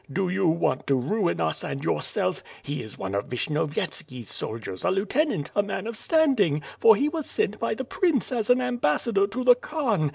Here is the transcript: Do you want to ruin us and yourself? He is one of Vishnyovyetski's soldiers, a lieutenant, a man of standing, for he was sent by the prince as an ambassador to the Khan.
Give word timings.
Do 0.11 0.29
you 0.29 0.47
want 0.47 0.87
to 0.87 0.95
ruin 0.95 1.39
us 1.39 1.63
and 1.63 1.83
yourself? 1.83 2.41
He 2.63 2.81
is 2.81 2.97
one 2.97 3.13
of 3.13 3.27
Vishnyovyetski's 3.27 4.29
soldiers, 4.31 4.83
a 4.83 4.89
lieutenant, 4.89 5.51
a 5.55 5.61
man 5.61 5.85
of 5.85 5.95
standing, 5.95 6.63
for 6.79 6.95
he 6.95 7.07
was 7.07 7.29
sent 7.29 7.59
by 7.59 7.75
the 7.75 7.85
prince 7.85 8.31
as 8.31 8.49
an 8.49 8.61
ambassador 8.61 9.27
to 9.27 9.43
the 9.43 9.53
Khan. 9.53 10.09